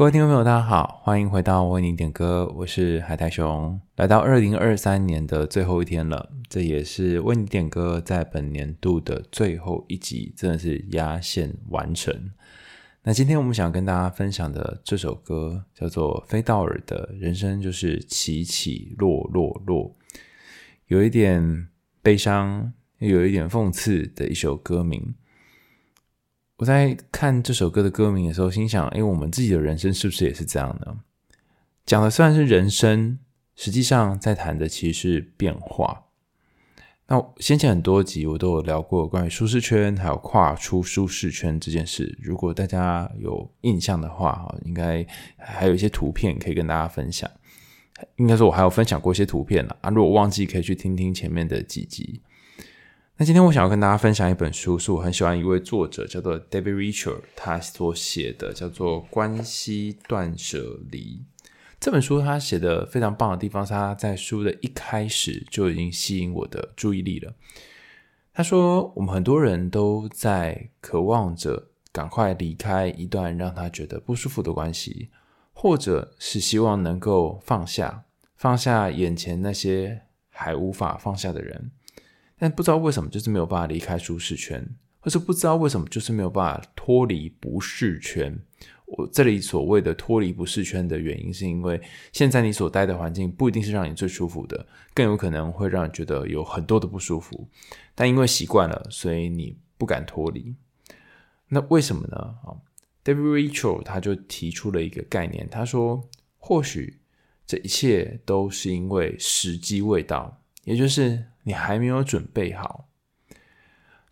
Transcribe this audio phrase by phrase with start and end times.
[0.00, 3.78] 各位听众朋友，大家好，欢迎回到为你点歌，我是海苔熊。
[3.96, 12.30] 来到二零二三年的最后一天了，这也是为你点歌在本年度的最后一集，真的是压线完成。
[13.02, 19.94] 那今天我们想跟大家分享的这首歌叫做菲道尔的人生就是起起落落落，
[20.86, 21.68] 有一点
[22.00, 25.14] 悲伤，又有一点讽刺的一首歌名。
[26.60, 30.98] 我在看这首歌的歌名的时候，心想：哎，我们自己的人生是不是也是这样呢？
[31.86, 33.18] 讲的虽然是人生，
[33.56, 36.04] 实际上在谈的其实是变化。
[37.06, 42.18] 那先前很多集我都有聊过关于舒适圈，还有跨出舒适圈这件事。
[42.20, 45.04] 如果大家有印象的话，应该
[45.38, 47.28] 还有一些图片可以跟大家分享。
[48.16, 49.88] 应该说，我还有分享过一些图片了啊。
[49.88, 52.20] 如果忘记，可以去听听前面的几集。
[53.20, 61.22] 那今天我想要跟大家分享一本书，是我很喜欢一位作者，叫做 Debbie Richard，他所写的叫做《关系断舍离》
[61.78, 62.22] 这本书。
[62.22, 67.34] 他写的非常棒的地方是，他在书的一开始就已经吸引我的注意力了。
[68.32, 75.10] 他说，我们很多人都在渴望着赶快离开一段让他觉得不舒服的关系，
[75.52, 81.70] 或者是希望能够放下，放下眼前那些还无法放下的人。
[82.40, 84.66] 但不知道为什么，就是没有办法离开舒适圈，
[85.00, 88.34] 或是不知道为什么，就是没有办法脱离不适圈。
[88.86, 91.78] 我这里所谓的脱离不适圈的原因，是因为
[92.12, 97.46] 现在你所待的环境不一定是让你最舒服的，更有可能会让你觉得有很多的不舒服。
[97.94, 100.54] 但因为习惯了，所以你不敢脱离。
[101.48, 102.16] 那为什么呢？
[102.16, 102.56] 啊
[103.04, 107.00] ，David Richer 他就提出了一个概念，他说，或许
[107.46, 111.26] 这一切都是因为时机未到，也就是。
[111.50, 112.88] 你还没有准备好，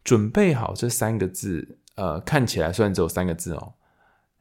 [0.02, 3.74] 准备好这三个字，呃，看起来虽然只有三个字哦，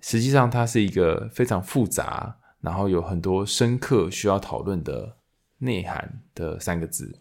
[0.02, 5.18] 实际上它是一个非常复杂，然后有很多深刻需要讨论的
[5.60, 7.20] 内涵的三个字。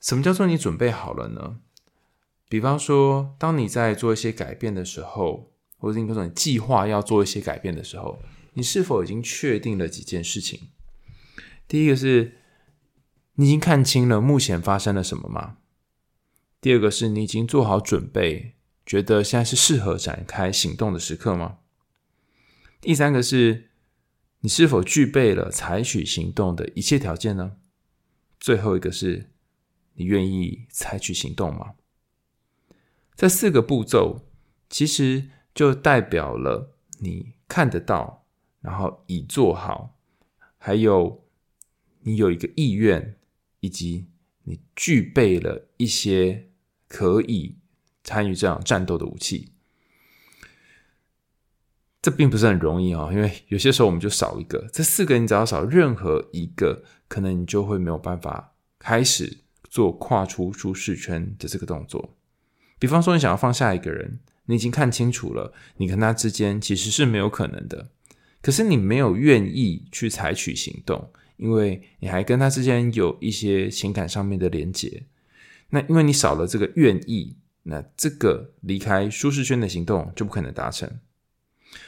[0.00, 1.58] 什么叫做你准备好了呢？
[2.48, 8.18] 比方说，当你在做一些改变的时候，或者你说你计划要做一些改变的时候，
[8.54, 10.70] 你是否已经确定了几件事情？
[11.68, 12.37] 第一个是。
[13.40, 15.58] 你已经看清了目前发生了什么吗？
[16.60, 21.58] 第二个是你已经做好准备，觉得现在是适合展开行动的时刻吗？
[22.80, 23.70] 第三个是
[24.40, 27.58] 你是否具备了采取行动的一切条件呢？
[28.40, 29.30] 最后一个是
[29.94, 31.74] 你愿意采取行动吗？
[33.14, 34.26] 这四个步骤
[34.68, 38.26] 其实就代表了你看得到，
[38.60, 39.96] 然后已做好，
[40.56, 41.24] 还有
[42.00, 43.14] 你有一个意愿。
[43.60, 44.06] 以及
[44.44, 46.48] 你具备了一些
[46.86, 47.56] 可以
[48.02, 49.52] 参与这样战斗的武器，
[52.00, 54.68] 这并不是很容易啊，因为有些时候我们就少一个。
[54.72, 59.38] 这四个你只要少任何一个，可能你就会没有办法开始
[59.68, 62.16] 做跨出舒适圈的这个动作。
[62.78, 67.90] 比方说，你想要放下一个人，你已经看清楚了，你跟他之间其实是没有可能的，
[68.40, 71.10] 可是你没有愿意去采取行动。
[71.38, 75.04] 因为你还跟他之间有一些情感上面的连结，
[75.70, 80.88] 那因为你少了这个愿意，那这个离开舒适圈的行动就不可能达成。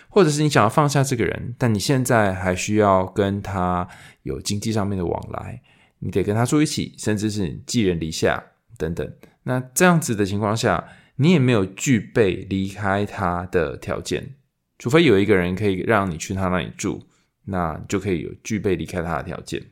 [0.08, 3.88] 或者是你想要放下这个人，但你现在还需要跟他
[4.22, 5.62] 有经济上面的往来，
[6.00, 8.44] 你得跟他住一起，甚至是寄人篱下
[8.76, 9.12] 等等。
[9.44, 14.34] 那这样子的情况下，你也没有具备离开他的条件，
[14.78, 17.06] 除非有一个人可以让你去他那里住。
[17.50, 19.62] 那就可以有具备离开他的条件。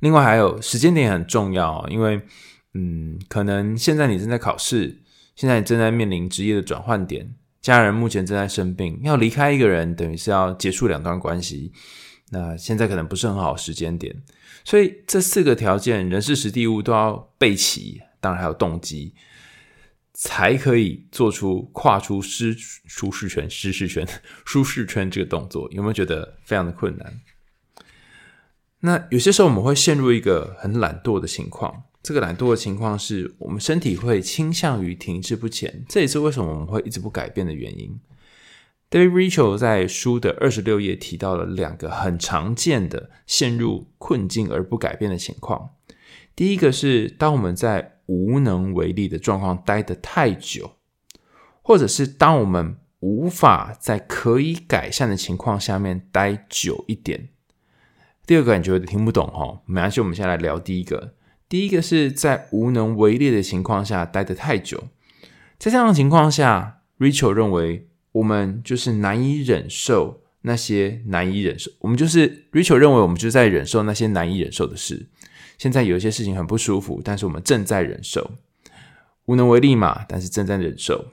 [0.00, 2.20] 另外还有时间点很重要，因为
[2.74, 5.02] 嗯，可能现在你正在考试，
[5.34, 11.72] 现在你正在面临职业的转换点，家人目前正在生病，要离开一个人，等于是要结束两段关系。
[12.30, 14.14] 那现在可能不是很好时间点，
[14.64, 19.14] 所以这四个条件，人事时地物都要备齐，当然还有动机。
[20.18, 22.46] 才可以做出跨出舒
[22.86, 24.08] 舒适圈、舒适圈、
[24.46, 27.20] 舒适圈这个动作，有没有觉得非常的困难？
[28.80, 38.00] 那有些时候我们会陷入一个很懒惰的情况，这个懒惰的情况是我们身体会倾向于停滞不前，这也是为什么我们会一直不改变的原因。
[38.88, 45.70] David Rachel 在书的二十六页提到了两个很常见的陷入困境而不改变的情况，
[46.34, 50.72] 第一个是当我们在无能为力的状况待得太久，
[51.62, 57.28] 或者是当我们无法在可以改善的情况下面待久一点。
[58.26, 61.14] 第二个感觉有点听不懂哈，没关系，我们先来聊第一个。
[61.48, 64.88] 第一个是在无能为力的情况下待得太久，
[65.58, 75.08] 在这样的情况下，Rachel 认为我们就是难以忍受那些难以忍受，我们就是 Rachel 认为我们就在忍受那些难以忍受的事。
[75.58, 78.32] 现在有一些事情很不舒服，但是我们正在忍受，
[79.24, 81.12] 无能为力嘛，但是正在忍受。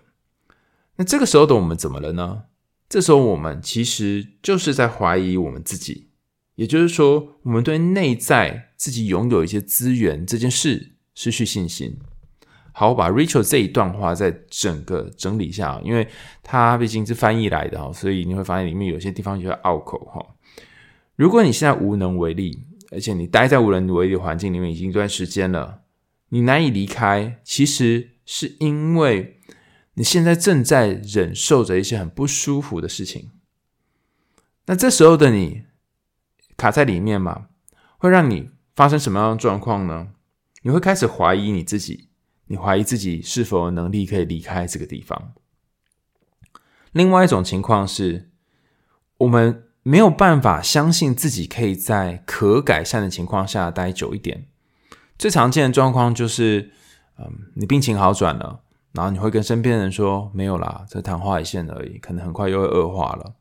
[0.98, 2.44] 那这个时候的我们怎么了呢？
[2.88, 6.10] 这时候我们其实就是在怀疑我们自己，
[6.56, 11.98] 也就是说，我们对内在自己拥有一些资源这件事失去信心。
[12.72, 16.08] 好，我把 Rachel 这一段话再整个整理一下，因为
[16.44, 20.24] 它毕竟是翻译来的哈，所以你会发现里面有些地方有些拗口哈。
[21.16, 22.64] 如果你现在无能为力，
[22.94, 25.82] 而且你待在无人为力的环境里面已经一段时间了，
[26.30, 29.40] 你难以离开，其实是因为
[29.96, 33.32] 你现在正在忍受着一些很不舒服的事情。
[34.66, 35.64] 那这时候的你
[36.56, 37.48] 卡在里面嘛，
[37.98, 40.14] 会让你发生什么样的状况呢？
[40.62, 42.10] 你会开始怀疑你自己。
[42.48, 45.34] 你怀疑自己是否有能力可以离开这个地方。
[46.92, 48.30] 另外一种情况是，
[49.18, 54.46] 我们没有办法相信自己可以在可改善的情况下待久一点。
[55.18, 56.72] 最常见的状况就是，
[57.20, 58.62] 嗯，你病情好转了，
[58.94, 63.34] 然后你会跟身边人说：“没有啦，这昙花一现而已，可能很快又会恶化了。”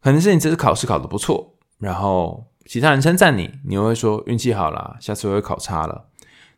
[0.00, 6.06] 可能是你这次考试考得不错，然后其他人称赞你，你又会说：“运气好啦，下次我会考差了。”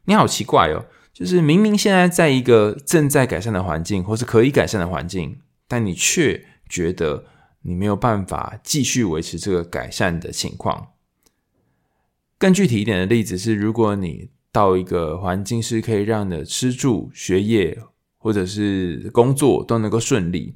[0.06, 0.84] 你好奇怪哦。
[1.12, 5.38] 就是明明现在在一个正在改善的环境，或是可以改善的环境，
[5.68, 7.26] 但你却觉得
[7.64, 10.92] 你没有办法继续维持这个改善的情况。
[12.38, 17.78] 更具体一点的例子是，如果你到一个环境是可以让你的吃住、学业
[18.16, 20.54] 或者是工作都能够顺利，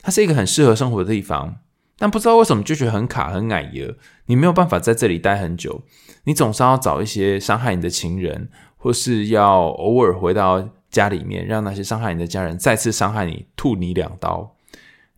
[0.00, 1.56] 它是一个很适合生活的地方，
[1.98, 3.94] 但不知道为什么就觉得很卡、很矮油，
[4.26, 5.82] 你没有办法在这里待很久，
[6.24, 8.48] 你总是要找一些伤害你的情人。
[8.82, 14.56] 或是要偶尔回到家里面，让那些伤害你的家人再次伤害你，吐你两刀，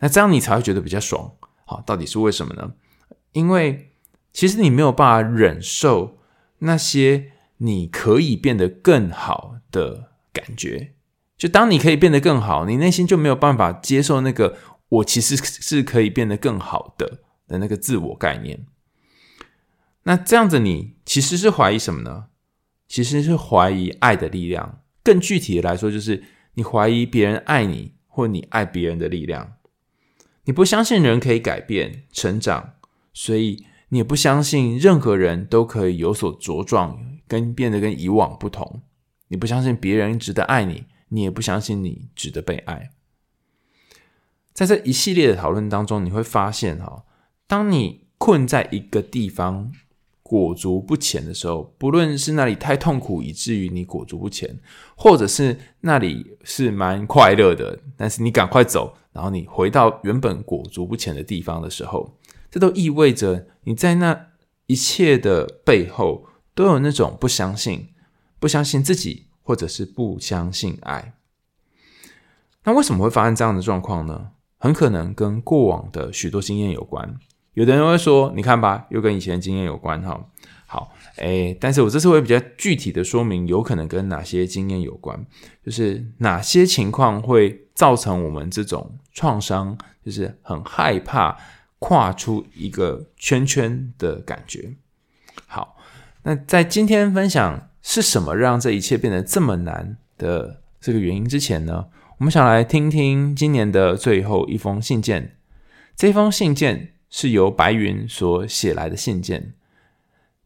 [0.03, 1.31] 那这样你才会觉得比较爽。
[1.63, 2.73] 好，到底是为什么呢？
[3.31, 3.93] 因为
[4.33, 6.19] 其实你没有办法忍受
[6.59, 10.91] 那些你可以变得更好的感觉。
[11.37, 14.57] 就当你可以变得更好，你内心就没有办法接受那个
[14.89, 18.65] 我其实是可以变得更好的的那个自我概念。
[20.03, 22.25] 那这样子，你其实是怀疑什么呢？
[22.89, 29.53] 其实是怀疑爱的力量，更具体的来说，就是你怀疑别人爱你，或你爱别人的力量。
[30.45, 32.73] 你不相信人可以改变、成长，
[33.13, 38.81] 所以你也不相信任何人都可以有所茁壮，跟变得跟以往不同。
[39.29, 42.91] 你不相信别人值得爱你，你也不相信你值得被爱。
[44.51, 47.05] 在这一系列的讨论当中，你会发现哈，
[47.47, 49.71] 当你困在一个地方，
[50.21, 54.59] 裹足不前的时候，不论是那里太痛苦以至于你裹足不前，
[54.95, 62.17] 或者是那里是蛮快乐的，但是你赶快走，然后你回到原本裹足不前的地方的时候，
[62.51, 64.27] 这都意味着你在那
[64.65, 67.89] 一切的背后都有那种不相信、
[68.39, 71.13] 不相信自己，或者是不相信爱。
[72.63, 74.31] 那为什么会发生这样的状况呢？
[74.57, 77.19] 很可能跟过往的许多经验有关。
[77.53, 80.27] 有的人会说：“你看吧，又跟以前经验有关哈。”
[80.73, 85.23] 好，诶，但是我这次会比较具体的说明，有可能跟哪些经验有关，
[85.63, 91.37] 就是哪些情况会造成我们这种创伤，就是很害怕
[91.77, 94.73] 跨出一个圈圈的感觉。
[95.45, 95.77] 好，
[96.23, 101.85] 那在今天分享是什么让这一切变得这么难的这个原因之前呢，
[102.17, 105.35] 我们想来听听今年的最后一封信件。
[105.95, 106.89] 这封信件。
[107.15, 109.53] 是由白云所写来的信件，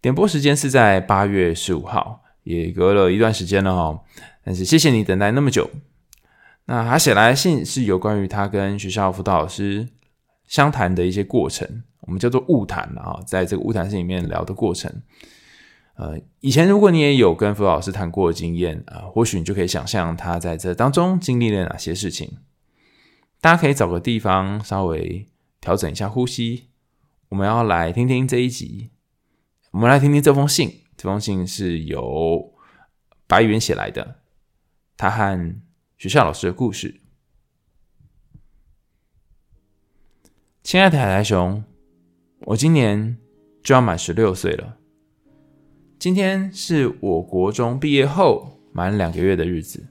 [0.01, 4.03] 点播时间是在八月十五号，也隔了一段时间了哈。
[4.43, 5.69] 但是谢谢你等待那么久。
[6.65, 9.87] 那他写来的信是有关于他跟学校辅导老师
[10.47, 14.91] 相谈的一些过程，我们叫做误谈啊，在这个误谈信里面聊的过程。
[15.95, 22.37] 呃，以前如果你也有跟辅导老师谈过的经验啊，或许你就可以想象他在这当中经历了哪些事情。
[23.39, 25.27] 大家可以找个地方稍微。
[25.59, 26.67] 调整一下呼吸，
[27.29, 28.91] 我们要来听听这一集。
[29.71, 32.53] 我们来听听这封信，这封信是由
[33.27, 34.21] 白云写来的，
[34.95, 35.55] 他和
[35.97, 37.01] 学校老师的故事。
[40.63, 41.63] 亲爱的海苔熊，
[42.41, 43.17] 我今年
[43.61, 44.77] 就要满十六岁了。
[45.99, 49.87] 今天是我国中毕业后满两个月的日子。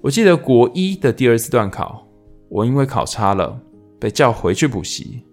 [0.00, 2.06] 我记得国一的第二次段考，
[2.48, 3.60] 我因为考差了。
[3.98, 5.26] 被叫回去补习，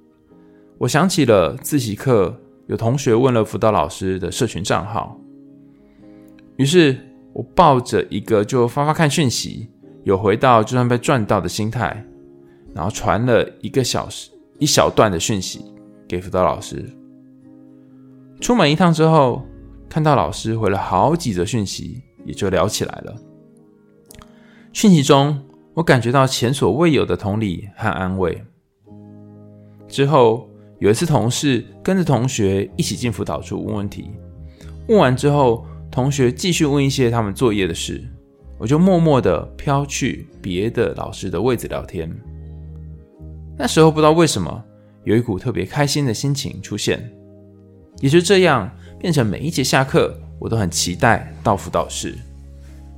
[0.78, 5.20] 我想起了自习课有同学问了辅导老师的社群账号，
[6.58, 6.98] 于是
[7.34, 9.70] 我抱着一个就发发看讯息，
[10.04, 12.06] 有回到就算被赚到的心态，
[12.74, 15.74] 然后传了一个小时一小段的讯息
[16.08, 16.86] 给辅导老师。
[18.40, 19.44] 出门一趟之后，
[19.90, 23.16] 看到老师回了好几则讯息，也就聊起来了。
[24.74, 25.42] 讯息中，
[25.74, 28.44] 我感觉到前所未有的同理和安慰。
[29.88, 34.12] 之后有一次，同事跟着同学一起进辅导处问问题，
[34.88, 38.04] 问完之后，同学继续问一些他们作业的事，
[38.60, 42.10] 我就默默的飘去别的老师的位置聊天。
[43.58, 44.64] 那时候不知道为什么，
[45.04, 47.12] 有一股特别开心的心情出现，
[48.00, 48.70] 也就这样
[49.00, 52.16] 变成每一节下课，我都很期待到辅导室，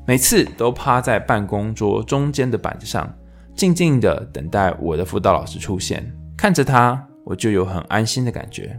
[0.05, 3.09] 每次都趴在办公桌中间的板子上，
[3.55, 8.75] 静静的等待我的辅导老师出现，看着他，我就有很安心的感觉。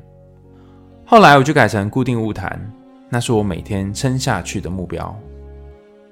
[1.07, 2.61] 后来我就改成固定物谈，
[3.09, 5.17] 那是我每天撑下去的目标。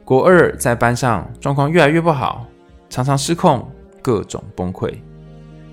[0.05, 2.47] 国二在班上状况越来越不好，
[2.89, 3.69] 常常失控，
[4.01, 4.95] 各种崩溃。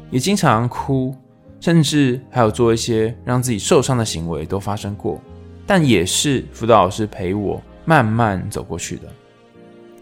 [0.09, 1.15] 也经常哭，
[1.59, 5.21] 甚至还有做一些让自己受伤的行为都发生过，
[5.67, 9.03] 但也是辅导老师陪我慢慢走过去的。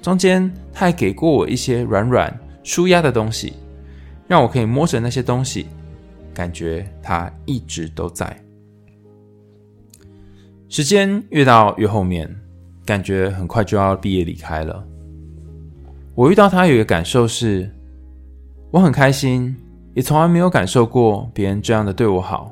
[0.02, 3.54] 中间他还给过我一些软软舒压的东西，
[4.28, 5.68] 让我可以摸着那些东西，
[6.34, 8.36] 感觉他一直都在。
[10.68, 12.34] 时间越到越后面，
[12.86, 14.84] 感觉很快就要毕业离开了。
[16.16, 17.70] 我遇到他有一个感受是，
[18.72, 19.56] 我很开心。
[19.96, 22.52] 也从来没有感受过别人这样的对我好。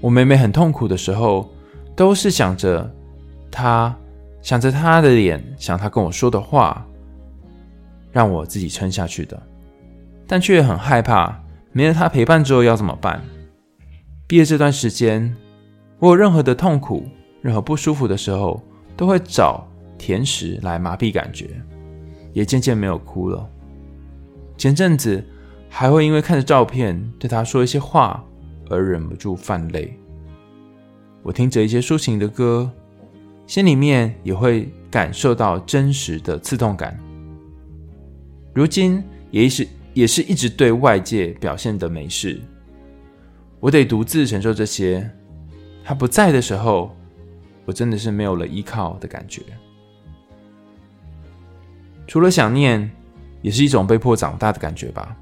[0.00, 1.50] 我每每很痛苦的时候，
[1.94, 2.90] 都是想着
[3.50, 3.94] 他，
[4.40, 6.82] 想着他的脸，想他跟我说的话，
[8.10, 9.38] 让我自己撑下去的。
[10.26, 11.38] 但却很害怕，
[11.72, 13.22] 没了他陪伴之后要怎么办？
[14.26, 15.34] 毕业这段时间，
[15.98, 17.06] 我有任何的痛苦、
[17.42, 18.62] 任何不舒服的时候，
[18.96, 19.66] 都会找
[19.98, 21.60] 甜食来麻痹感觉，
[22.32, 23.48] 也渐渐没有哭了。
[24.56, 25.24] 前阵子。
[25.72, 28.24] 还会因为看着照片对他说一些话
[28.68, 29.96] 而忍不住泛泪。
[31.22, 32.68] 我听着一些抒情的歌，
[33.46, 36.98] 心里面也会感受到真实的刺痛感。
[38.52, 39.00] 如今
[39.30, 42.40] 也是也是一直对外界表现的没事，
[43.58, 45.08] 我得独自承受这些。
[45.82, 46.94] 他不在的时候，
[47.64, 49.42] 我真的是没有了依靠的感觉。
[52.06, 52.90] 除了想念，
[53.42, 55.16] 也是一种被迫长大的感觉吧。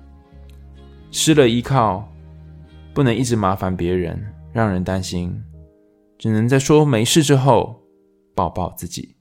[1.10, 2.06] 失了依靠，
[2.92, 4.22] 不能一直麻烦别人，
[4.52, 5.42] 让人担心，
[6.18, 7.82] 只能在说没事之后
[8.34, 9.16] 抱抱自己。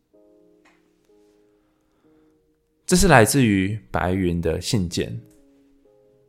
[2.85, 5.17] 这是来自于白云的信件。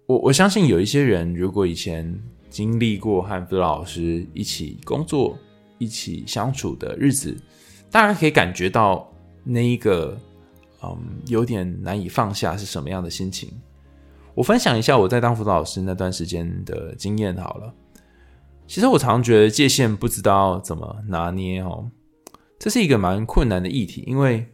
[0.09, 5.37] 我我相信有一些人，如果以前经历过和辅导老师一起工作、
[5.77, 7.37] 一起相处的日子，
[7.91, 9.07] 大概可以感觉到
[9.45, 10.19] 那一个
[10.83, 13.51] 嗯有点难以放下是什么样的心情。
[14.35, 17.75] 我分享一下我在当辅导老师那段时间的经验好了。
[18.67, 21.91] 其实我常觉得界限不知道怎么拿捏哦，
[22.59, 24.47] 这是一个蛮困难的议题，因为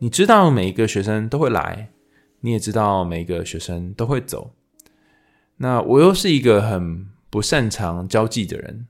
[0.00, 1.90] 你知道每一个学生都会来，
[2.40, 4.50] 你也知道每一个学生都会走。
[5.56, 8.86] 那我又是一个很不擅长交际的人，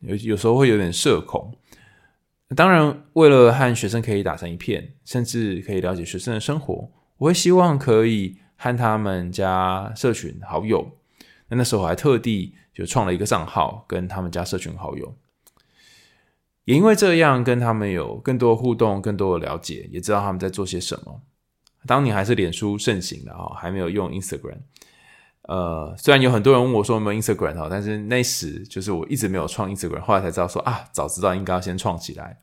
[0.00, 1.56] 有有时候会有点社恐。
[2.54, 8.38] 当然，为了和学生可以打成一片，甚至可以了解学生的生活，我会希望可以。
[8.58, 10.96] 和他们加社群好友，
[11.48, 15.14] 那那时候我还特地就创了一个账号，跟他们加社群好友。
[16.64, 21.20] 也因为这样，跟他们有更多互动、更多的了解，也知道他们在做些什么。
[21.84, 24.60] 当年还是脸书盛行的啊，还没有用 Instagram。
[25.46, 32.38] 呃，虽然有很多人问我说有没有 Instagram 哈，但是那时就是我一直没有创 Instagram，后来才知道说啊，早知道应该要先创起来。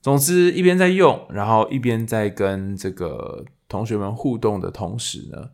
[0.00, 3.44] 总之，一边在用，然后一边在跟这个。
[3.68, 5.48] 同学们互动的同时呢，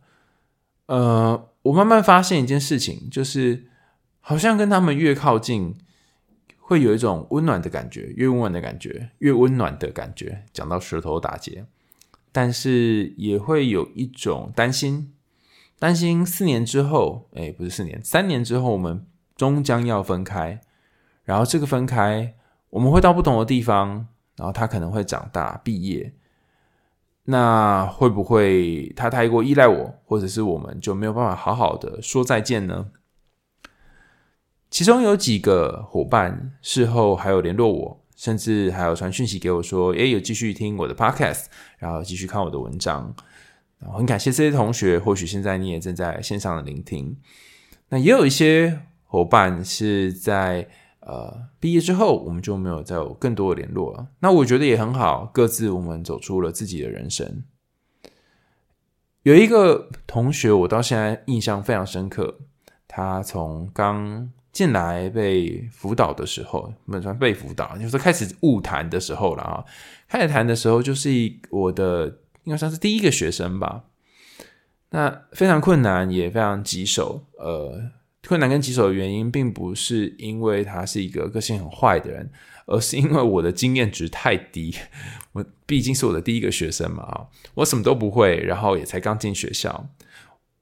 [0.87, 3.67] 呃，我慢慢发现一件事情，就是
[4.19, 5.73] 好像跟他们越靠近，
[6.59, 10.43] 会有一种温暖的感觉，越温暖的感觉，越温暖的感觉。
[10.51, 11.65] 讲到舌头打结，
[12.33, 15.13] 但是也会有一种担心，
[15.79, 19.05] 担心四年之后，哎，不是四年，三年之后，我们
[19.37, 20.59] 终将要分开，
[21.23, 22.35] 然后这个分开，
[22.69, 26.13] 我们会到不同的地方，然后他可能会长大毕业。
[27.25, 32.87] 那会不会他太过依赖我，或者是我们就没有办法好好的说再见呢？
[34.69, 41.45] 其中有几个伙伴事后还有联络我，甚至还有传讯息给我说：“诶，有继续听我的 podcast，
[41.77, 43.15] 然后继续看我的文章。”
[43.79, 47.17] 很感谢这些同学，或许现在你也正在线上的聆听。
[47.89, 50.69] 那也有一些伙伴是在。
[51.01, 54.09] 呃，毕业之后我们就没有再有更多的联络了。
[54.19, 57.43] 那我觉得也很好，各自我们走出了自己的人生。
[59.23, 62.37] 有一个同学，我到现在印象非常深刻。
[62.87, 69.65] 他从刚进来被辅导的时候，不能算被辅导，就是开始误谈的时候了啊。
[70.07, 71.09] 开始谈的时候，就是
[71.49, 72.15] 我的
[72.49, 73.83] 应该算是第一个学生吧。
[74.89, 77.23] 那非常困难，也非常棘手。
[77.37, 77.91] 呃，
[78.27, 82.31] 困难跟棘手的原因，并不是因为他是一个个性很坏的人。
[82.71, 84.75] 而是因为我的经验值太低，
[85.33, 89.89] 我毕竟是我的第一个学生嘛，我什么都不会，然后也才刚进学校，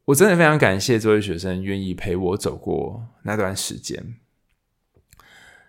[0.06, 4.16] 我真的非常感谢这位学生愿意陪我走过那段时间。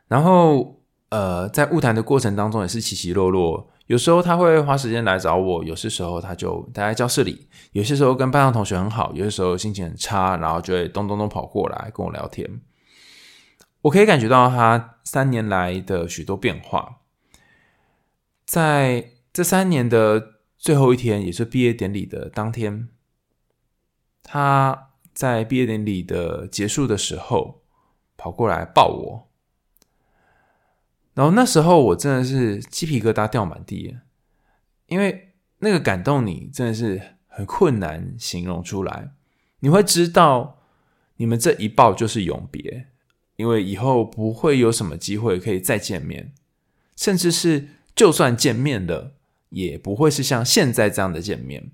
[0.06, 12.60] 然后，呃，在晤谈的过程当中也是起起落落，有时候他会花时间来找我，有些时候他就待在教室里，有些时候跟班上同学很好，有些时候心情很差，然后就会咚咚咚跑过来跟我聊天。
[13.80, 16.98] 我可以感觉到他三年来的许多变化，
[18.44, 22.90] 在这三年的最后一天，也是毕业典礼的当天，
[24.22, 27.62] 他在毕业典礼的结束的时候
[28.18, 29.27] 跑过来抱我，
[31.18, 33.96] 然后那时候我真的是鸡皮疙瘩掉满地，
[34.86, 39.10] 因为那个感动你真的是很困难形容出来，
[39.58, 40.60] 你会知道
[41.16, 42.86] 你们这一抱就是永别。
[43.34, 46.32] 因为以后不会有什么机会可以再见面，
[46.94, 49.14] 甚至是就算见面了，
[49.48, 51.72] 也不会是像现在这样的见面。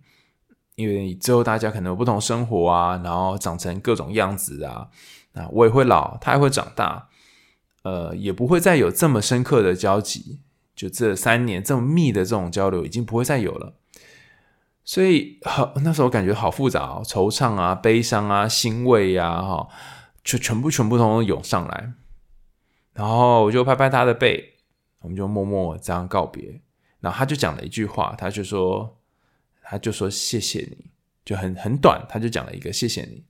[0.76, 4.88] 因为之后大家可能有不同生活啊，然后长成各种样子啊，
[5.34, 7.10] 啊，我也会老，他也会长大，
[7.84, 10.40] 呃，也不会再有这么深刻的交集。
[10.74, 13.76] 就这三年这么密的这种交流，已经不会再有了。
[14.84, 19.68] 所以好，那时候感觉好复杂哦，惆怅啊，悲伤啊，欣慰呀，哈。
[20.24, 21.92] 就全部全部通通涌上来，
[22.94, 24.54] 然后我就拍拍他的背，
[25.02, 26.62] 我们就默默这样告别。
[27.00, 28.96] 然后他就讲了一句话，他就说，
[29.62, 30.86] 他就说谢谢你，
[31.26, 33.22] 就很很短，他就讲了一个谢谢你。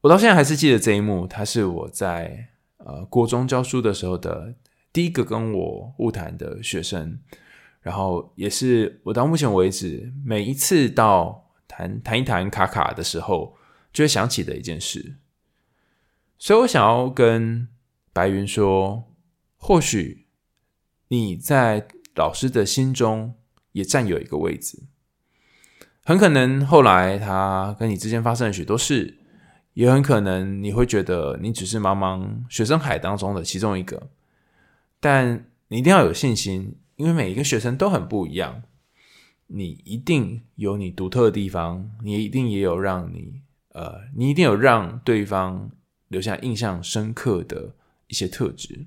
[0.00, 2.48] 我到现在还是记得这一幕，他是我在
[2.84, 4.54] 呃国中教书的时候的
[4.92, 7.18] 第一个跟我晤谈的学生，
[7.80, 13.56] 然后也是我到目前为止每一次到谈谈一谈卡卡的时候，
[13.92, 15.16] 就会想起的一件事。
[16.38, 17.68] 所以我想要跟
[18.12, 19.04] 白云说，
[19.56, 20.26] 或许
[21.08, 23.34] 你在老师的心中
[23.72, 24.84] 也占有一个位置。
[26.02, 29.19] 很可能后来他跟你之间发生了许多事，
[29.74, 34.08] 也很可能你会觉得你只是茫茫学生海当中的其中一个。
[35.00, 38.62] 但你一定要有信心，因为每一个学生都很不一样，
[39.48, 43.40] 你一定有你独特的地方，你一定也有让你
[43.72, 45.70] 呃，你一定有让对方。
[46.10, 47.76] 留下印象深刻的
[48.08, 48.86] 一些特质。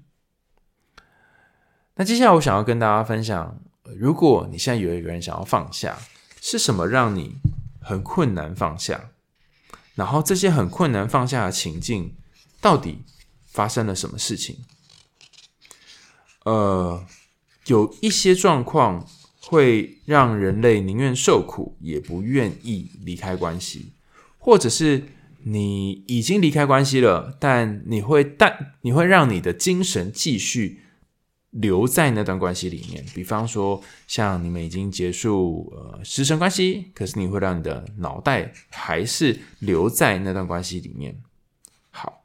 [1.96, 3.62] 那接下来我想要跟大家分享，
[3.96, 5.98] 如果你现在有一个人想要放下，
[6.42, 7.38] 是什么让你
[7.80, 9.12] 很困难放下？
[9.96, 12.16] 然后这些很困难放下的情境，
[12.60, 13.00] 到底
[13.46, 14.58] 发生了什么事情？
[16.46, 17.06] 呃，
[17.68, 19.08] 有一些状况
[19.42, 23.94] 会让人类宁愿受苦，也不愿意离开关系，
[24.38, 25.06] 或者是。
[25.46, 30.80] 你已经离开关系了，但你会但你会让你的精神继续
[31.54, 33.04] 留在那段关系里面。
[33.16, 41.22] 比方说，像你们已经结束呃师生关系，可是你会让你的脑袋还是留在那段关系里面。
[41.90, 42.22] 好，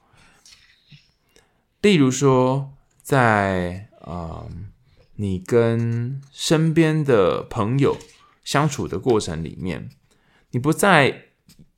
[1.80, 4.48] 例如说，在呃
[5.16, 7.96] 你跟身边的朋友
[8.44, 9.88] 相处的过程里面，
[10.50, 11.24] 你不再。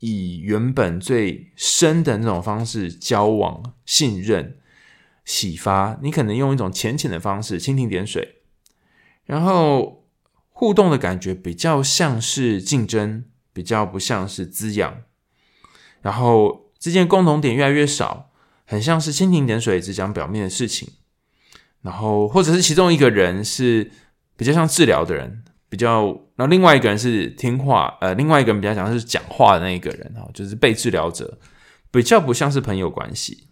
[0.03, 4.57] 以原本最深的那种方式交往、信任、
[5.25, 8.41] 启发，你可能用一种浅浅的方式，蜻蜓点水，
[9.25, 10.05] 然后
[10.49, 15.03] 互动的感觉比较像是竞争，比较不像是滋养，
[16.01, 18.31] 然后之间共同点越来越少，
[18.65, 20.89] 很像是蜻蜓点水，只讲表面的事情，
[21.81, 23.91] 然后或者是其中一个人是
[24.35, 25.43] 比较像治疗的人。
[25.71, 31.39] 比较，然后另外一个人是听话，呃，另外一个人比较讲是讲话的那一个人哈，就是被治疗者，
[31.89, 33.47] 比较不像是朋友关系。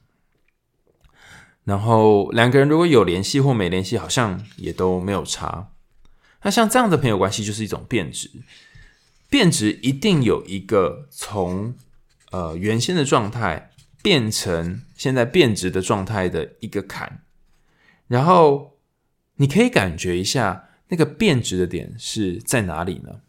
[1.70, 5.72] 然后两个人如果有联系或没联系，好像也都没有差。
[6.42, 8.30] 那像这样的朋友关系就是一种变质，
[9.30, 11.76] 变质一定有一个从
[12.32, 17.24] 呃原先的状态变成现在变质的状态的一个坎，
[18.08, 18.78] 然后
[19.36, 20.66] 你可以感觉一下。
[20.92, 23.22] 那个变质的点是在哪里呢？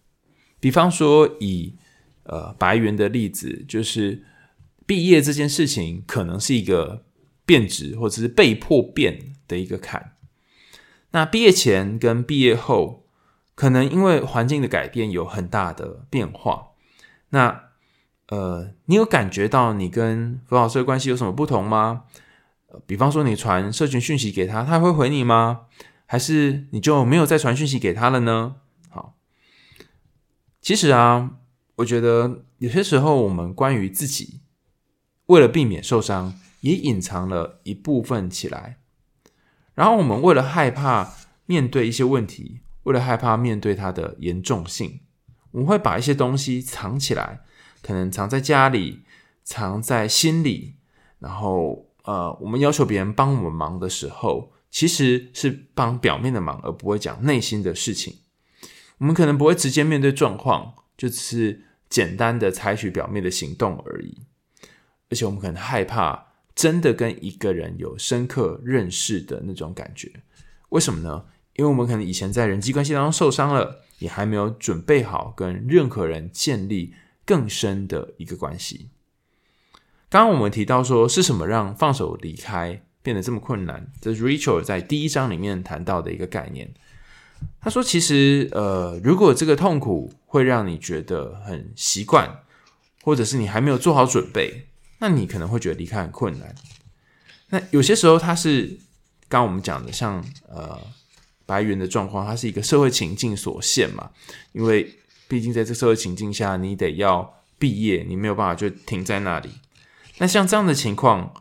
[0.60, 1.74] 比方说以，
[2.22, 4.24] 呃白云的例子，就是
[4.86, 7.04] 毕业这件事情，可能是一个
[7.44, 10.16] 变质或者是被迫变的一个坎。
[11.12, 13.04] 那毕业前跟毕业后，
[13.54, 16.68] 可能因为环境的改变有很大的变化，
[17.30, 17.64] 那
[18.28, 22.04] 呃，你有感觉到你跟弗老师的关系有什么不同吗？
[22.86, 25.62] 比方说你传社群讯息给他，他会回你吗？
[26.06, 28.54] 还是你就没有再传讯息给他了呢？
[28.88, 29.16] 好，
[30.60, 31.38] 其实啊，
[31.76, 34.40] 我觉得有些时候我们关于自己，
[35.26, 38.78] 为了避免受伤，也隐藏了一部分起来。
[39.74, 41.14] 然后我们为了害怕
[41.46, 45.00] 面对一些问题，为了害怕面对它的严重性，
[45.52, 47.40] 我们会把一些东西藏起来，
[47.82, 49.02] 可能藏在家里，
[49.42, 50.76] 藏在心里。
[51.18, 58.18] 然后，呃，我们要求别人帮我们忙的时候，其实是帮表面的忙，而不会讲内心的事情。
[58.98, 64.18] 我们可能不会直接面对状况，就只是简单的采取表面的行动而已。
[65.08, 66.29] 而且，我们可能害怕。
[66.60, 70.12] 真的跟一个人有深刻认识的那种感觉，
[70.68, 71.24] 为什么呢？
[71.54, 76.92] 因为我们可能以前在人际关系当中受伤了，也还没有准备好跟任何人建立
[77.24, 78.90] 更深的一个关系。
[80.10, 83.90] 刚刚我们提到说，是什么让放手离开变得这么困难？
[83.98, 86.70] 这是 Rachel 在第一章里面谈到的一个概念。
[87.58, 92.40] 他说，其实呃，如果这个痛苦会让你觉得很习惯，
[93.02, 94.66] 或者是你还没有做好准备。
[95.00, 96.54] 那你可能会觉得离开很困难。
[97.48, 98.78] 那有些时候，它是
[99.28, 100.78] 刚我们讲的，像呃
[101.46, 104.10] 白猿的状况，它是一个社会情境所限嘛。
[104.52, 109.50] 因为毕竟在这社会情境下，你得要毕业，你没有办法就停在那里。
[110.18, 111.34] 那像这样的情况，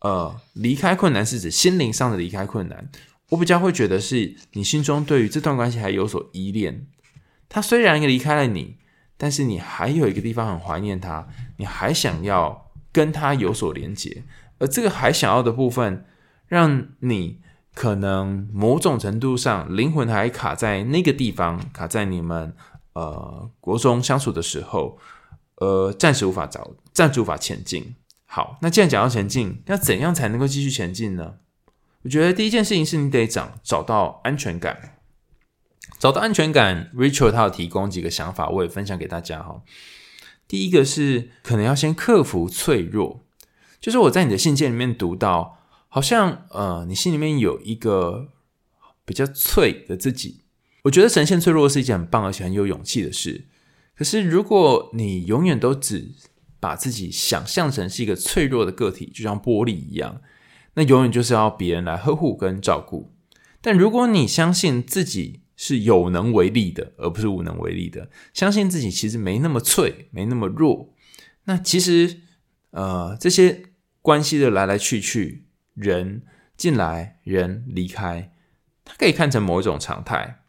[0.00, 2.88] 呃，离开困难是指心灵上的离开困难。
[3.30, 6.86] 我比较会觉得是你心中对于这段关系还有所依恋。
[7.48, 8.76] 他虽然离开了你，
[9.16, 11.26] 但是你还有一个地方很怀念他，
[11.56, 12.65] 你还想要。
[12.96, 14.24] 跟他有所连接，
[14.58, 16.06] 而这个还想要的部分，
[16.46, 17.42] 让你
[17.74, 22.54] 可能某种程度上灵魂还卡在那个地方，卡在你们
[22.94, 24.98] 呃国中相处的时候，
[25.56, 27.94] 呃，暂时无法找，暂时无法前进。
[28.24, 31.34] 好，那既然讲到前进，要怎样才能够继续前进呢？
[32.04, 34.96] 我觉得第一件事情是你得找找到安全感，
[35.98, 36.90] 找到安全感。
[36.96, 39.60] Rachel 他有提供几个想法，我也分享给大家哈。
[40.48, 43.24] 第一个是可能要先克服脆弱，
[43.80, 48.28] 就是我在你的信件里面读到，好像呃，你心里面有一个
[49.04, 50.42] 比较脆的自己。
[50.84, 53.46] 我觉得呈现脆弱是一件很棒而且很有勇气的事。
[53.96, 56.14] 可是如果你永远都只
[56.60, 60.20] 把自己想象成是一个脆弱的个体，就像玻璃一样，
[60.74, 63.12] 那永远就是要别人来呵护跟照顾。
[63.60, 68.10] 但如果你相信自己，是有能为力的，而不是无能为力的。
[68.34, 70.94] 相信自己其实没那么脆，没那么弱。
[71.44, 72.20] 那其实，
[72.72, 73.62] 呃，这些
[74.02, 76.22] 关系的来来去去，人
[76.56, 78.32] 进来，人离开，
[78.84, 80.42] 它可以看成某一种常态。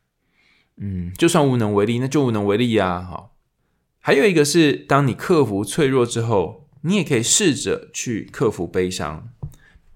[0.75, 3.01] 嗯，就算无能为力，那就无能为力呀。
[3.01, 3.37] 好，
[3.99, 9.29] 还有一个是，当你克服脆弱之后，你也可以试着去克服悲伤。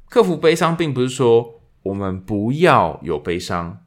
[0.08, 3.84] 克服悲伤，并不是说我们不要有悲伤，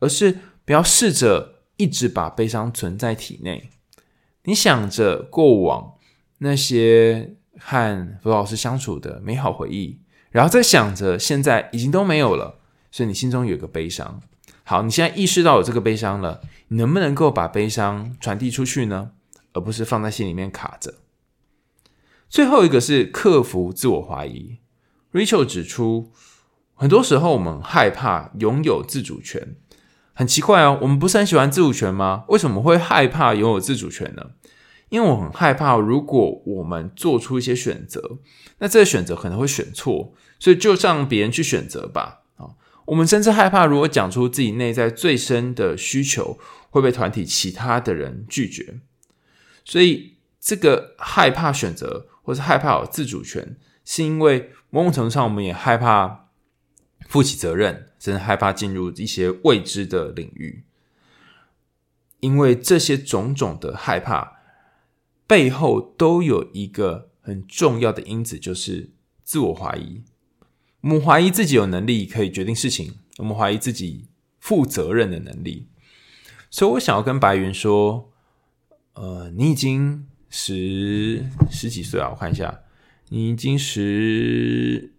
[0.00, 0.40] 而是。
[0.68, 3.70] 不要试着一直把悲伤存在体内。
[4.42, 5.94] 你想着过往
[6.40, 14.20] 那些和弗老师相处的美好回忆，然后再想着现在已经都没有了，所以你心中有个悲伤。
[14.62, 19.12] 好，你现在意识到有这个悲伤了，你能不能够把悲伤传递出去呢？
[19.54, 20.96] 而不是放在心里面卡着。
[22.28, 24.58] 最后一个是克服自我怀疑。
[25.14, 26.12] Rachel 指出，
[26.74, 29.56] 很多时候我们害怕拥有自主权。
[30.18, 32.24] 很奇怪哦，我们不是很喜欢自主权吗？
[32.26, 34.30] 为什么会害怕拥有自主权呢？
[34.88, 38.18] 因为我很害怕，如果我们做出一些选择，
[38.58, 42.22] 那这个选择可能会选错，所以就让别人去选择吧。
[42.34, 42.50] 啊，
[42.86, 46.36] 我们甚至害怕，如果讲出自己内在最深的需求，
[46.70, 48.80] 会被团体其他的人拒绝。
[49.64, 56.24] 所以，这个害怕选择，或是害怕有自主权，是因为某种程度上，我们也害怕
[57.06, 57.87] 负起责任。
[57.98, 60.62] 真的害怕进入一些未知的领域，
[62.20, 64.38] 因为这些种种的害怕
[65.26, 68.90] 背后都有一个很重要的因子，就是
[69.24, 70.02] 自我怀疑。
[70.82, 74.06] 我们怀疑自己有能力可以决定事情，我们怀疑自己
[74.38, 75.66] 负责任的能力。
[76.50, 78.12] 所以我想要跟白云说，
[78.92, 82.60] 呃，你已经十十几岁了，我看一下，
[83.08, 84.92] 你已经十。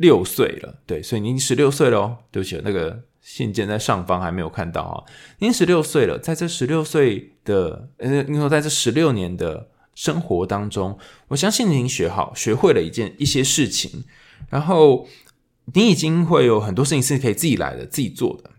[0.00, 2.16] 六岁了，对，所以你已经十六岁了哦。
[2.30, 5.04] 对不起，那个信件在上方还没有看到啊。
[5.40, 14.04] 您十六岁了，在这十六岁的，呃，应该说在这十六年的生活当中，我相信你已经学好、学会了一件一些事情，
[14.48, 15.06] 然后
[15.74, 18.50] 你已经会有很多事情是可以自己来的、自己做的。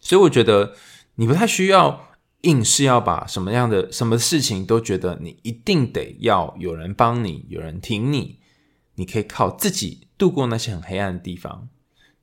[0.00, 0.74] 所以我觉得
[1.16, 2.10] 你不太需要
[2.42, 8.38] 硬是要把什么样的什么事情都觉得你一定得要有人帮你，有人挺你，
[8.94, 11.68] 你可以靠自己度过那些很黑暗的地方。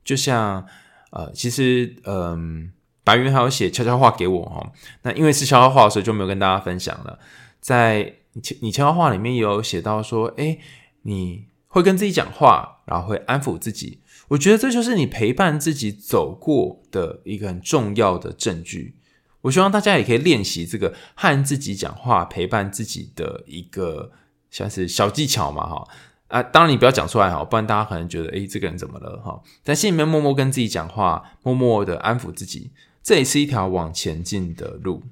[0.04, 0.66] 就像
[1.12, 2.72] 呃，其实嗯、
[3.04, 4.72] 白云还有写悄悄话给我哈，
[5.04, 7.20] 那因为是悄悄话，所以就没有跟大家分享了。
[7.60, 10.60] 在你你悄悄话里面也有写到说，诶，
[11.04, 14.00] 你会跟自己讲话，然后会安抚自己。
[14.30, 18.96] 我觉得这就是你陪伴自己走过的一个很重要的证据。
[19.42, 24.12] 我希望大家也可以练习这个和自己讲话、陪伴自己的一个
[24.50, 25.88] 像是小技巧嘛，哈
[26.32, 29.42] 啊，当然你不要讲出来哈，不然大家可能觉得，诶，这个人怎么了哈？
[29.64, 32.72] 在心里面默默跟自己讲话，默默的安抚自己，
[33.04, 35.04] 这也是一条往前进的路。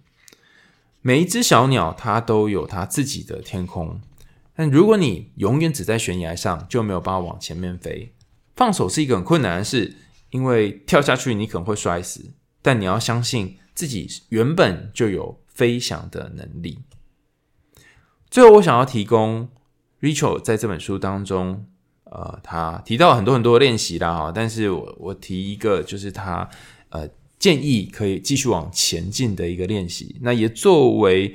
[1.01, 3.99] 每一只小鸟它都有它自己的天空，
[4.55, 8.13] 但如果你永远只在悬崖上，就没有办法往前面飞。
[8.55, 9.95] 放手是一个很困难的事，
[10.31, 12.31] 因为跳下去你可能会摔死。
[12.61, 16.79] 但你要相信自己原本就有飞翔的能力。
[18.29, 19.49] 最后，我想要提供
[20.01, 21.65] Rachel 在这本书当中，
[22.05, 26.49] 呃，他提到很多很多练习啦哈，但是我我提一个，就是他
[26.89, 27.07] 呃
[27.37, 30.17] 建议可以继续往前进的一个练习。
[30.21, 31.33] 那也作为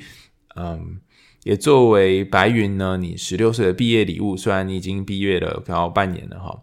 [0.57, 0.98] 嗯，
[1.42, 6.62] 也作为白云呢，你十六岁的毕业礼物，虽然你已经毕业了，刚好半年了哈。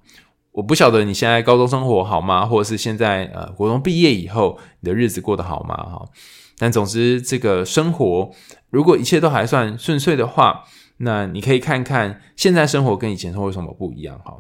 [0.54, 2.46] 我不晓得你现在高中生活好吗？
[2.46, 5.76] 或者是现在呃，国中毕业以后你的日子过得好吗？
[5.76, 6.10] 哈，
[6.58, 8.32] 但总之这个生活，
[8.70, 10.66] 如果一切都还算顺遂的话，
[11.04, 14.20] 那你可以看看现在生活跟以前生活有什么不一样？
[14.20, 14.38] 哈，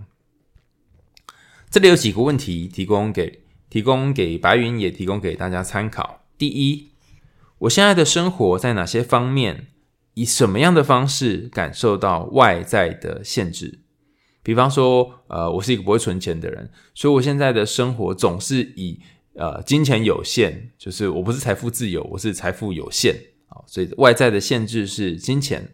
[1.71, 6.23] 这里有几个问题提供给提供给白云，也提供给大家参考。
[6.37, 6.91] 第一，
[7.59, 9.67] 我现在的生活在哪些方面，
[10.13, 13.79] 以什么样的方式感受到外在的限制？
[14.43, 18.99] 比方说，呃，我是一个不会存钱的人，所以我现在的生活总是以
[19.33, 23.15] 呃金钱有限，就是我不是财富自由，我是财富有限
[23.49, 25.73] 啊，所以外在的限制是金钱。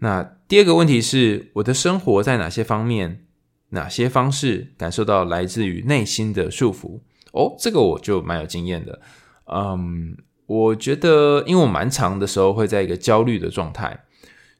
[0.00, 3.24] 那第二个问题是，我的生活在哪些方面、
[3.70, 7.00] 哪些方式感受到来自于内心的束缚？
[7.32, 9.00] 哦，这个我就蛮有经验的。
[9.46, 14.04] 嗯，我觉得，因为我蛮长的时候会在一个焦虑的状态，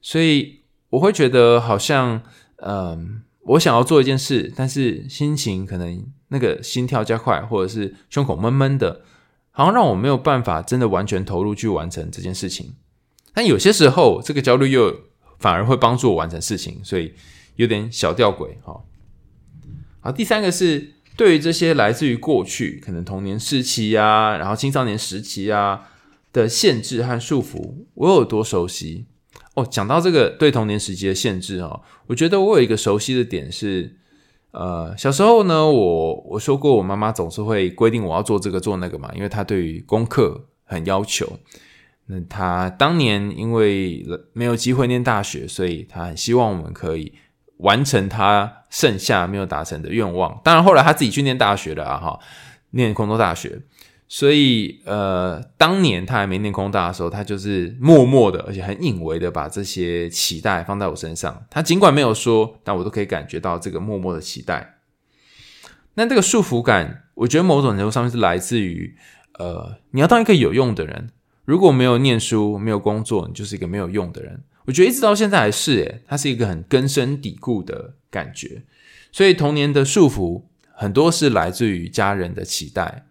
[0.01, 2.23] 所以我会觉得好像。
[2.63, 9.01] 嗯，我想要做一件事，但是心情可能那个心跳加快，或者是胸口闷闷的，
[9.49, 12.75] 好像让我没有办法真的完全投入去完成这件事情。
[13.33, 14.95] 但有些时候，这个焦虑又
[15.41, 17.13] 反而会帮助我完成事情，所以
[17.55, 18.79] 有点小吊诡哈。
[19.99, 25.89] 好，第三个是对于这些来自于过去，可能童年时期啊，然后青少年时期啊
[26.31, 29.07] 的限制和束缚，我有多熟悉？
[29.55, 33.97] 哦，讲到这个对童年时期的限制哦，我觉得我有一个熟悉的点是，
[34.51, 41.39] 呃，小时候呢，我我说过，我妈妈总是会规定我要做这个做那个嘛，因为她对于功课很要求。
[42.11, 47.13] 那他当年因为没有机会念大学，所以他很希望我们可以
[47.59, 50.41] 完成他剩下没有达成的愿望。
[50.43, 52.19] 当然后来他自己去念大学了啊，哈，
[52.71, 53.61] 念空中大学。
[54.09, 61.45] 所以，呃，当年他还没念空大的时候，他就是默默的，而且很隐微的把这些期待放在我身上。
[61.49, 64.79] 他尽管没有说，但我都可以感觉到这个默默的期待。
[65.93, 68.97] 那这个束缚感，我觉得某种程度上面是来自于，
[69.39, 71.11] 呃，你要当一个有用的人，
[71.45, 74.43] 如果没有念书、没有工作，你就是一个没有用的人。
[74.65, 78.63] 我觉得一直到现在还是，诶，它是一个很根深蒂固的感觉。
[79.11, 83.05] 所以童年的束缚很多是来自于家人的期待。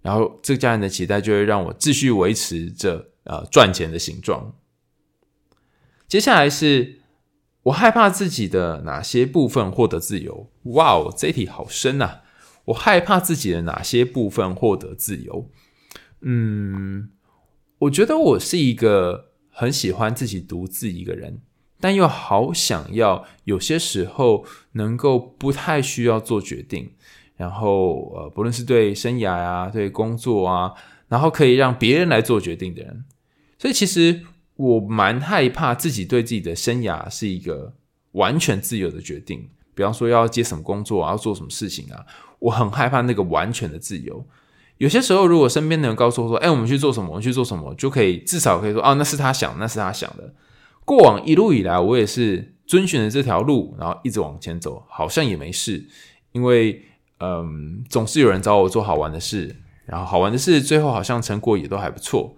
[0.00, 4.54] 然后，这个家人的期待就会让我继续维持着呃赚钱的形状。
[6.08, 7.00] 接下来是
[7.62, 10.50] 我害怕自己的哪些部分获得自由？
[10.64, 12.22] 哇哦，这题好深呐！
[12.66, 15.48] 我害怕自己的哪些部分获得自由？
[16.20, 17.10] 嗯，
[17.82, 21.40] 我觉得我是一个很喜欢自己独自一个人，
[21.80, 26.92] 但又好想要有些时候能够不太需要做决定。
[27.36, 30.72] 然后，呃，不论是对生涯啊，对工作啊，
[31.08, 33.04] 然后可以让别人来做决定的人，
[33.58, 34.22] 所以其实
[34.54, 37.74] 我蛮害怕自己对自己的生涯是一个
[38.12, 39.48] 完全自由的决定。
[39.74, 42.06] 比方说要接什么工作啊，要做什么事情啊，
[42.38, 44.24] 我很害怕那个完全的自由。
[44.82, 47.08] 有些时候，如果身边的人告诉我说：“哎，我们去做什么？
[47.10, 50.34] 我们去做什么？”就可以至少可以说：“哦，那是他想，那是他想的。”
[50.84, 55.86] 过往一路以来，我也是遵循着这条路，然后一直往前走，好像也没事，
[56.32, 56.82] 因为。
[57.24, 59.54] 嗯，总是有人找我做好玩的事，
[59.86, 62.34] 然后好玩的事最后好像成果也都还不错，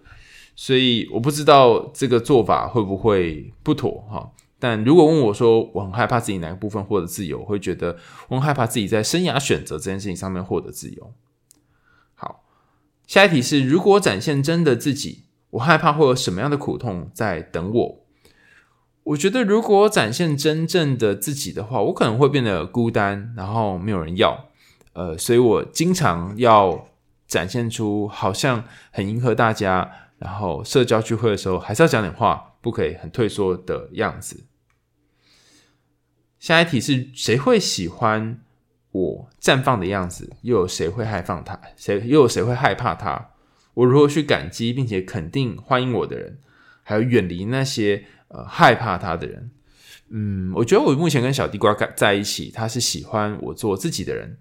[0.55, 4.31] 所以我不知道这个做法会不会不妥哈。
[4.59, 7.97] 但如果问我说，我很害怕自己哪个部分获得自由，会觉得
[8.29, 11.13] 我很害怕自己在生涯选择这件事情上面获得自由。
[13.15, 18.05] 下一题是：如果展现真的自己，我害怕会有什么样的苦痛在等我？
[19.05, 24.49] 我觉得，如果展现真正的自己的话，我可能会变得孤单，然后没有人要。
[24.95, 26.89] 呃，所以我经常要
[27.29, 34.43] 展现出好像很迎合大家，然后社交聚会的时候还是要讲点话，不可以很退缩的样子。
[36.41, 38.41] 下一题是：谁会喜欢
[38.95, 40.33] 我绽放的样子？
[40.43, 41.61] 又有谁会害怕他？
[41.77, 43.31] 谁又有谁会害怕他？
[43.75, 46.39] 我如何去感激并且肯定欢迎我的人，
[46.83, 48.05] 还有远离那些？
[48.29, 49.51] 呃，害怕他的人，
[50.09, 54.39] 嗯，我觉得我目前跟小地瓜在一起，他是喜欢我做自己的人，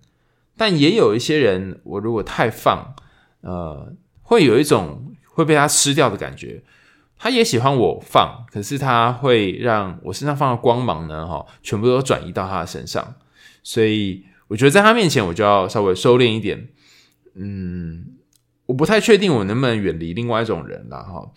[0.57, 2.95] 但也有一些人，我如果太放，
[3.41, 6.63] 呃，会有一种会被他吃掉的感觉。
[7.19, 13.13] 他也喜欢我放，可是他会让我身上放的光芒呢，哈，全部都转移到他的身上。
[13.61, 16.69] 所以我觉得在他面前，我就要稍微收敛一点。
[17.33, 18.19] 嗯，
[18.67, 21.31] 我不太确定我能不能远离另外一种人了，哈。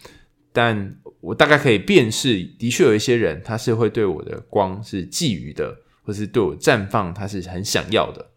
[0.53, 8.33] 但我大概可以辨识，的确有一些人，他是会对我的光是觊觎的，或是对我绽放，他是很想要的。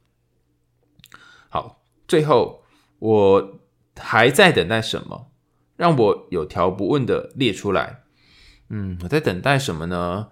[1.50, 2.63] 好，最后
[3.00, 3.60] 我
[3.98, 5.30] 还在等待什么？
[5.76, 8.04] 让我有条不紊的列出来。
[8.70, 10.30] 嗯，我在等待什么呢？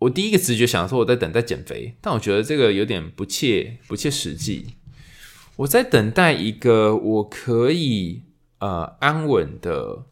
[0.00, 4.74] 我第一个直觉想说我在等待减肥，但我觉得这个有点不切不切实际。
[5.56, 8.24] 我在等待一个我可以
[8.58, 10.06] 呃安稳的。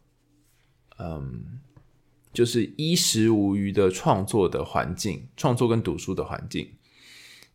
[1.01, 1.61] 嗯，
[2.33, 6.73] 就是衣食无虞的创作的环境，创作跟读书的环境。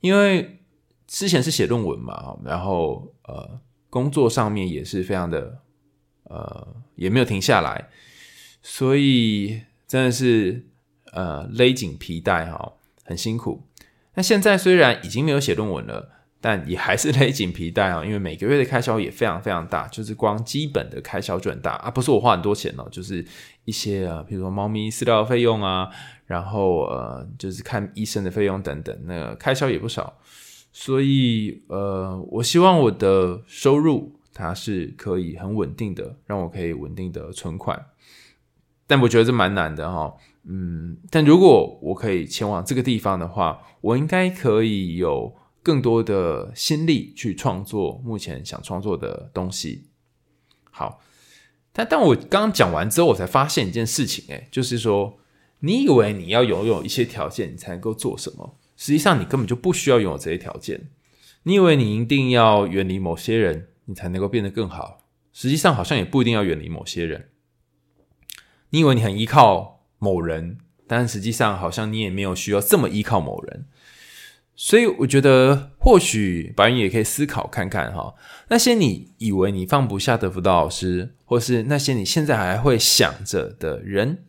[0.01, 0.61] 因为
[1.07, 5.61] 之前是写论文嘛，然后呃，工作上面也是非常的
[6.23, 7.90] 呃，也没有停下来，
[8.62, 10.64] 所以真的是
[11.14, 12.74] 呃勒紧皮带哈，
[13.05, 13.62] 很辛苦。
[14.14, 16.11] 那现在虽然已经没有写论文了。
[16.44, 23.24] 但也还是勒紧皮带啊，因为每个月的开销也非常非常大，就是光基本的开销就很大啊，不是我花很多钱哦，就是
[23.64, 25.88] 一些啊，比如说猫咪饲料费用啊，
[26.27, 30.18] 然后呃，就是看医生的费用等等，那个开销也不少，
[30.70, 37.87] 所以呃，我希望我的收入它是可以很稳定的，让我可以稳定的存款，
[38.87, 40.12] 但我觉得这蛮难的哈，
[40.46, 45.37] 嗯，但如果我可以前往这个地方的话，我应该可以有。
[45.64, 49.87] 更多的心力去创作目前想创作的东西。
[50.70, 51.00] 好，
[51.72, 55.16] 但当我刚讲完之后，我才发现一件事情，诶，就是说，
[55.61, 58.59] 你以为你要拥有一些条件，你才能够做什么？
[58.76, 60.90] 实际上，你根本就不需要拥有这些条件。
[61.44, 64.98] 你以为你一定要远离某些人，你才能够变得更好？
[65.33, 67.30] 实际上，好像也不一定要远离某些人。
[68.68, 73.66] 你以为你很依靠某人，但实际上，好像你也没有需要这么依靠某人。
[74.57, 78.14] 所以我觉得，或许白云也可以思考看看哈，
[78.48, 84.24] 那些你以为你放不下的辅导老师，或是那些你现在还会想着的人，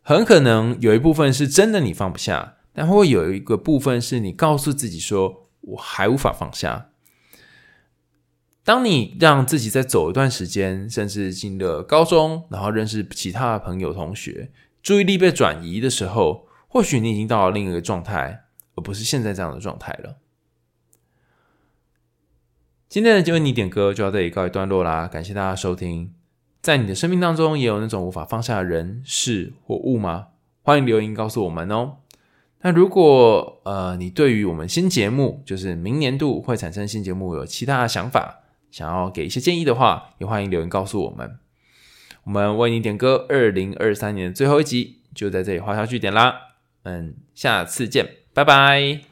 [0.00, 6.90] 很可能有一部分是真的你放不下，但会有一个部分是你告诉自己说，我还无法放下。
[8.62, 18.44] 当你让自己再走一段时间，甚至进了高中，然后认识其他的朋友同学，注意力被转移的时候，或许你已经到了另一个状态。
[18.74, 20.18] 而不是现在这样的状态了。
[22.88, 26.14] 今天的就为你点歌就到这里告一段落啦，感谢大家收听。
[26.62, 30.28] 在你的生命当中，也有那种无法放下的人事或物吗？
[30.62, 31.96] 欢迎留言告诉我们哦。
[32.60, 41.40] 那如果呃你对于我们新节目，就是明年度会产生新节目，有其他的想法，想要给一些建议的话，也欢迎留言告诉我们。
[42.28, 46.34] 我们为你点歌，二零二三年最后一集就在这里画下句点啦。
[46.82, 48.06] 嗯，下次见。
[48.34, 49.07] 拜拜。